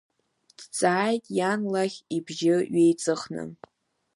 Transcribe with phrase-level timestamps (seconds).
[0.57, 3.43] Дҵааит иан лахь ибжьы ҩеиҵыхны.